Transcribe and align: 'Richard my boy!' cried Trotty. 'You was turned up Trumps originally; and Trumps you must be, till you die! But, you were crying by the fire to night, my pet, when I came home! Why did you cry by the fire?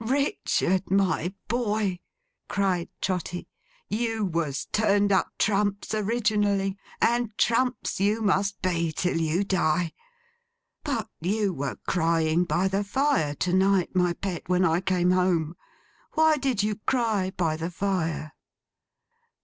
'Richard 0.03 0.89
my 0.89 1.31
boy!' 1.47 1.99
cried 2.49 2.89
Trotty. 3.01 3.47
'You 3.87 4.25
was 4.25 4.65
turned 4.71 5.11
up 5.11 5.29
Trumps 5.37 5.93
originally; 5.93 6.75
and 6.99 7.37
Trumps 7.37 7.99
you 7.99 8.19
must 8.23 8.59
be, 8.63 8.91
till 8.91 9.17
you 9.21 9.43
die! 9.43 9.93
But, 10.83 11.07
you 11.19 11.53
were 11.53 11.75
crying 11.87 12.45
by 12.45 12.67
the 12.67 12.83
fire 12.83 13.35
to 13.35 13.53
night, 13.53 13.95
my 13.95 14.13
pet, 14.13 14.49
when 14.49 14.65
I 14.65 14.81
came 14.81 15.11
home! 15.11 15.55
Why 16.13 16.35
did 16.37 16.63
you 16.63 16.77
cry 16.87 17.29
by 17.37 17.55
the 17.55 17.69
fire? 17.69 18.33